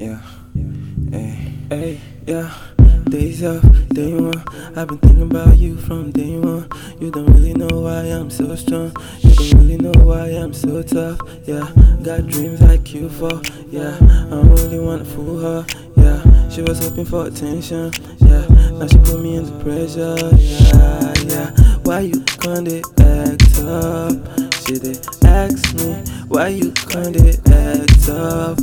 yeah, 0.00 0.18
hey, 1.10 1.52
hey, 1.68 2.00
yeah. 2.26 2.50
Days 3.10 3.44
off, 3.44 3.62
day 3.88 4.14
one. 4.14 4.42
I've 4.74 4.88
been 4.88 4.98
thinking 4.98 5.22
about 5.22 5.58
you 5.58 5.76
from 5.76 6.10
day 6.10 6.38
one. 6.38 6.66
You 6.98 7.10
don't 7.10 7.26
really 7.26 7.52
know 7.52 7.82
why 7.82 8.04
I'm 8.04 8.30
so 8.30 8.54
strong. 8.54 8.96
You 9.18 9.34
don't 9.34 9.58
really 9.58 9.76
know 9.76 9.92
why 10.04 10.28
I'm 10.28 10.54
so 10.54 10.82
tough. 10.82 11.20
Yeah, 11.44 11.70
got 12.02 12.26
dreams 12.28 12.62
like 12.62 12.94
you 12.94 13.10
for. 13.10 13.42
Yeah, 13.68 13.94
I 14.00 14.40
really 14.40 14.78
wanna 14.78 15.04
fool 15.04 15.38
her. 15.38 15.66
Yeah, 15.96 16.48
she 16.48 16.62
was 16.62 16.78
hoping 16.82 17.04
for 17.04 17.26
attention. 17.26 17.92
Yeah, 18.20 18.46
now 18.72 18.86
she 18.86 18.96
put 18.98 19.20
me 19.20 19.36
into 19.36 19.52
pressure. 19.62 20.16
Yeah, 20.36 21.12
yeah. 21.26 21.50
Why 21.82 22.00
you 22.00 22.22
can't 22.40 22.68
act 23.00 23.58
up? 23.60 24.49
Ask 24.70 25.74
me 25.74 25.94
why 26.28 26.46
you 26.46 26.70
can't 26.70 27.16
act 27.16 28.08
up. 28.08 28.56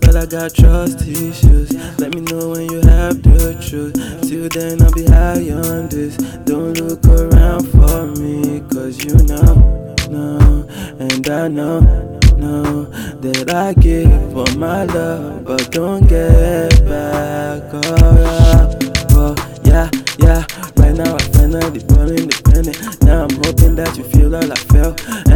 But 0.00 0.14
I 0.14 0.24
got 0.24 0.54
trust 0.54 1.02
issues. 1.02 1.72
Let 1.98 2.14
me 2.14 2.20
know 2.20 2.50
when 2.50 2.70
you 2.70 2.80
have 2.82 3.20
the 3.24 3.58
truth. 3.58 3.94
Till 4.22 4.48
then, 4.50 4.80
I'll 4.80 4.92
be 4.92 5.04
high 5.06 5.50
on 5.50 5.88
this. 5.88 6.16
Don't 6.46 6.78
look 6.78 7.04
around 7.06 7.66
for 7.72 8.06
me, 8.22 8.60
cause 8.70 9.04
you 9.04 9.16
know, 9.26 9.96
know, 10.08 10.68
and 11.00 11.28
I 11.28 11.48
know, 11.48 11.80
know 12.36 12.84
that 13.18 13.52
I 13.52 13.72
give 13.74 14.12
for 14.32 14.46
my 14.56 14.84
love, 14.84 15.44
but 15.44 15.72
don't 15.72 16.06
get 16.08 16.84
back. 16.84 17.62
Oh, 17.74 18.14
yeah, 18.14 18.78
oh, 19.10 19.34
yeah, 19.64 19.90
yeah. 20.20 20.46
Right 20.76 20.94
now, 20.94 21.16
I 21.16 21.18
finally 21.34 21.80
born 21.80 22.10
independent. 22.10 23.02
Now 23.02 23.24
I'm 23.24 23.34
hoping 23.42 23.74
that 23.74 23.96
you 23.98 24.04
feel 24.04 24.36
all 24.36 24.52
I 24.52 24.54
felt. 24.54 25.27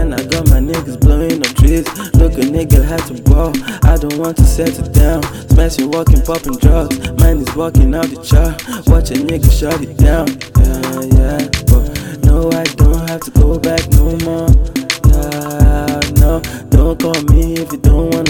Blowing. 1.80 2.12
Look, 2.14 2.34
a 2.34 2.44
nigga 2.44 2.84
had 2.84 3.00
to 3.06 3.22
ball. 3.22 3.52
I 3.84 3.97
don't 3.97 4.19
want 4.19 4.36
to 4.36 4.44
settle 4.44 4.86
down. 4.92 5.22
Smashing, 5.48 5.91
walking, 5.91 6.20
popping 6.22 6.56
drugs. 6.58 6.98
Mine 7.20 7.38
is 7.38 7.55
walking 7.56 7.94
out 7.94 8.06
the 8.06 8.20
chart. 8.22 8.62
Watch 8.88 9.10
a 9.10 9.14
nigga 9.14 9.50
shut 9.50 9.80
it 9.80 9.97
down. 9.97 10.28
Yeah, 10.60 11.02
yeah. 11.16 11.38
But 11.70 12.24
no, 12.24 12.50
I 12.50 12.64
don't 12.77 13.08
have 13.08 13.20
to 13.20 13.30
go 13.32 13.58
back 13.58 13.88
no 13.92 14.16
more. 14.27 14.48
Yeah, 15.08 16.00
no, 16.20 16.41
don't 16.69 17.00
call 17.00 17.20
me 17.32 17.55
if 17.55 17.72
you 17.72 17.78
don't 17.78 18.14
wanna 18.14 18.22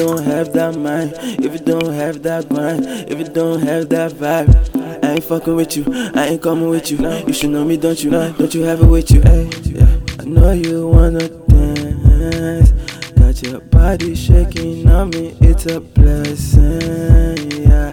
don't 0.00 0.22
have 0.24 0.52
that 0.54 0.76
mind, 0.76 1.12
if 1.44 1.52
you 1.52 1.58
don't 1.58 1.92
have 1.92 2.22
that 2.22 2.48
grind, 2.48 2.86
if 2.86 3.18
you 3.18 3.28
don't 3.28 3.60
have 3.60 3.90
that 3.90 4.12
vibe. 4.12 5.04
I 5.04 5.12
ain't 5.14 5.24
fucking 5.24 5.54
with 5.54 5.76
you, 5.76 5.84
I 6.14 6.28
ain't 6.28 6.42
coming 6.42 6.70
with 6.70 6.90
you. 6.90 6.98
You 7.26 7.32
should 7.34 7.50
know 7.50 7.66
me, 7.66 7.76
don't 7.76 8.02
you? 8.02 8.10
Don't 8.10 8.54
you 8.54 8.62
have 8.62 8.80
it 8.80 8.86
with 8.86 9.10
you? 9.10 9.20
Yeah. 9.20 9.98
I 10.18 10.24
know 10.24 10.52
you 10.52 10.88
wanna 10.88 11.28
dance. 11.28 12.72
Got 13.12 13.42
your 13.42 13.60
body 13.60 14.14
shaking 14.14 14.88
on 14.88 15.10
me, 15.10 15.36
it's 15.42 15.66
a 15.66 15.80
blessing. 15.80 17.50
Yeah, 17.68 17.90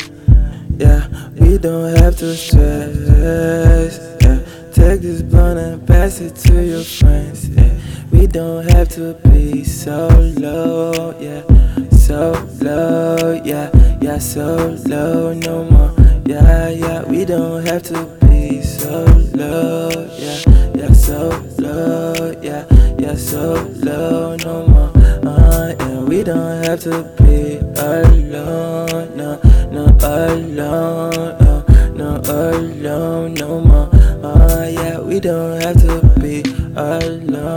yeah. 0.78 1.30
We 1.40 1.58
don't 1.58 1.94
have 1.98 2.16
to 2.18 2.36
stress. 2.36 4.00
Yeah. 4.22 4.40
Take 4.72 5.02
this 5.02 5.22
blunt 5.24 5.60
and 5.60 5.86
pass 5.86 6.22
it 6.22 6.36
to 6.36 6.64
your 6.64 6.84
friends. 6.84 7.50
Yeah. 7.50 7.74
We 8.18 8.26
don't 8.26 8.68
have 8.72 8.90
to 8.90 9.14
be 9.30 9.64
so 9.64 10.08
low. 10.38 11.16
Yeah, 11.20 11.44
so 11.92 12.34
low. 12.62 13.40
Yeah, 13.46 13.70
yeah, 14.02 14.18
so 14.18 14.76
low 14.88 15.34
no 15.34 15.64
more. 15.66 15.94
Yeah, 16.26 16.70
yeah, 16.70 17.04
we 17.04 17.26
don't 17.26 17.64
have 17.68 17.84
to 17.84 18.06
be 18.28 18.64
so 18.64 19.06
low. 19.36 19.90
Yeah, 20.18 20.40
yeah, 20.76 20.92
so 20.94 21.30
low. 21.60 22.34
Yeah, 22.42 22.66
yeah, 22.98 23.16
so 23.16 23.54
low 23.86 24.36
no 24.38 24.68
more. 24.68 24.92
Uh, 25.24 25.76
yeah, 25.80 26.00
we 26.02 26.24
don't 26.24 26.64
have 26.66 26.80
to 26.82 27.04
be 27.22 27.58
alone. 27.78 29.16
No, 29.16 29.40
no, 29.72 29.86
alone. 30.02 31.38
No, 31.38 31.64
no, 31.94 32.22
alone 32.26 33.36
no 33.36 33.62
more. 33.62 33.90
Uh, 34.26 34.68
yeah, 34.68 35.00
we 35.00 35.20
don't 35.20 35.62
have 35.62 35.80
to 35.82 36.02
be 36.20 36.42
alone. 36.76 37.57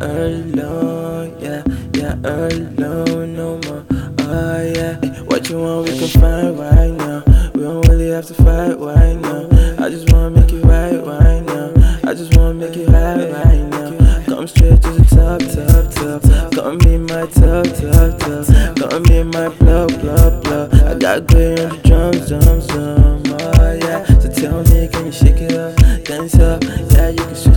Alone. 0.00 1.34
Yeah, 1.40 1.64
yeah, 1.94 2.14
alone 2.22 3.34
no 3.34 3.58
more. 3.66 3.84
Uh, 4.20 4.62
yeah, 4.72 4.94
what 5.24 5.48
you 5.48 5.58
want 5.58 5.88
we 5.88 5.98
can 5.98 6.08
find 6.20 6.56
right 6.56 6.92
now. 6.92 7.24
We 7.52 7.62
don't 7.62 7.84
really 7.88 8.10
have 8.10 8.26
to 8.26 8.34
fight 8.34 8.78
right 8.78 9.16
now. 9.16 9.48
I 9.84 9.90
just 9.90 10.12
wanna 10.12 10.30
make 10.30 10.52
it 10.52 10.64
right 10.64 11.04
right 11.04 11.40
now. 11.40 11.72
I 12.08 12.14
just 12.14 12.36
wanna 12.36 12.54
make 12.54 12.76
it 12.76 12.88
high 12.88 13.28
right 13.28 13.64
now. 13.70 14.22
Come 14.26 14.46
straight 14.46 14.80
to 14.82 14.90
the 14.92 15.04
top, 15.10 15.40
top, 15.50 15.90
top. 15.90 16.52
Come 16.52 16.78
be 16.78 16.96
my 16.96 17.26
top, 17.26 17.66
top, 17.74 18.18
top. 18.20 18.90
Come 18.90 19.02
be 19.02 19.24
my 19.24 19.48
blow, 19.58 19.88
blow, 19.88 20.40
blow. 20.42 20.68
I 20.86 20.94
got 20.96 21.26
glitter 21.26 21.64
on 21.64 21.70
the 21.70 21.88
drums, 21.88 22.28
drums, 22.28 22.66
drums. 22.68 23.28
Oh 23.58 23.72
yeah. 23.82 24.04
So 24.20 24.30
tell 24.30 24.62
me, 24.62 24.86
can 24.86 25.06
you 25.06 25.12
shake 25.12 25.40
it 25.42 25.54
up, 25.54 25.74
dance 26.04 26.38
up? 26.38 26.62
Yeah, 26.62 27.08
you 27.08 27.16
can. 27.16 27.47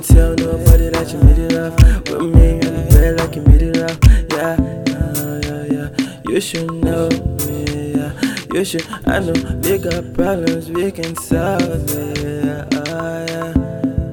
Don't 0.00 0.16
tell 0.16 0.34
nobody 0.34 0.88
that 0.88 1.12
you 1.12 1.18
made 1.18 1.38
it 1.38 1.52
up. 1.52 1.78
With 2.08 2.34
me 2.34 2.52
in 2.52 2.60
the 2.60 2.88
bed 2.88 3.20
like 3.20 3.36
you 3.36 3.42
made 3.42 3.60
it 3.60 3.76
up. 3.76 4.02
Yeah, 4.32 4.56
yeah, 4.88 5.40
yeah, 5.44 5.64
yeah. 5.76 6.20
You 6.26 6.40
should 6.40 6.72
know 6.72 7.10
me. 7.44 7.92
Yeah, 7.92 8.12
you 8.54 8.64
should. 8.64 8.86
I 9.04 9.18
know 9.18 9.34
we 9.60 9.76
got 9.76 10.14
problems, 10.14 10.70
we 10.70 10.90
can 10.90 11.14
solve 11.16 11.60
it. 11.60 12.18
Yeah, 12.18 12.66
oh, 12.72 13.26
yeah. 13.28 13.52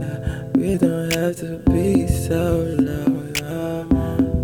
yeah. 0.04 0.44
We 0.56 0.78
don't 0.78 1.10
have 1.14 1.38
to 1.38 1.60
be 1.72 2.06
so 2.08 2.68
low. 2.68 3.08
Yeah, 3.40 3.86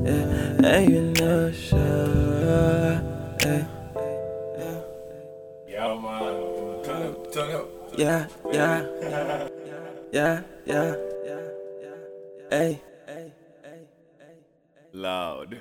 yeah. 0.06 0.76
and 0.76 0.90
you 0.94 1.02
know, 1.20 1.52
sure. 1.52 3.02
Yeah. 3.44 3.68
Yo, 5.68 6.00
man. 6.00 6.84
Turn 6.86 7.02
up, 7.04 7.34
turn 7.34 7.56
up. 7.56 7.68
Yeah, 7.98 8.28
yeah, 8.50 9.50
yeah, 10.14 10.44
yeah, 10.66 10.96
yeah, 11.26 11.40
yeah, 11.82 11.90
yeah. 12.38 12.58
hey. 12.58 12.82
Loud. 14.94 15.60